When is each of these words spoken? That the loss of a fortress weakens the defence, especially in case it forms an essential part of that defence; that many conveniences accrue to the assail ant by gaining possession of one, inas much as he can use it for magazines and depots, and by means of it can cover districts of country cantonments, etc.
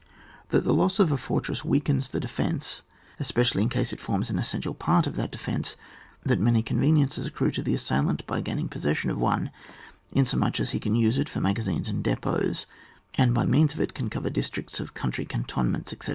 That 0.49 0.63
the 0.63 0.73
loss 0.73 0.97
of 0.97 1.11
a 1.11 1.15
fortress 1.15 1.63
weakens 1.63 2.09
the 2.09 2.19
defence, 2.19 2.81
especially 3.19 3.61
in 3.61 3.69
case 3.69 3.93
it 3.93 3.99
forms 3.99 4.31
an 4.31 4.39
essential 4.39 4.73
part 4.73 5.05
of 5.05 5.15
that 5.15 5.29
defence; 5.31 5.75
that 6.23 6.39
many 6.39 6.63
conveniences 6.63 7.27
accrue 7.27 7.51
to 7.51 7.61
the 7.61 7.75
assail 7.75 8.09
ant 8.09 8.25
by 8.25 8.41
gaining 8.41 8.67
possession 8.67 9.11
of 9.11 9.19
one, 9.21 9.51
inas 10.15 10.33
much 10.35 10.59
as 10.59 10.71
he 10.71 10.79
can 10.79 10.95
use 10.95 11.19
it 11.19 11.29
for 11.29 11.39
magazines 11.39 11.87
and 11.87 12.03
depots, 12.03 12.65
and 13.13 13.35
by 13.35 13.45
means 13.45 13.75
of 13.75 13.79
it 13.79 13.93
can 13.93 14.09
cover 14.09 14.31
districts 14.31 14.79
of 14.79 14.95
country 14.95 15.23
cantonments, 15.23 15.93
etc. 15.93 16.09